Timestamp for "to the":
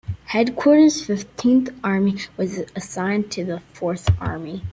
3.33-3.59